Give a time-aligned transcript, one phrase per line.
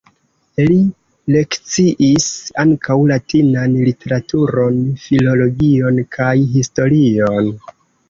[0.69, 0.77] Li
[1.35, 2.25] lekciis
[2.65, 7.57] ankaŭ latinan literaturon, filologion kaj historion.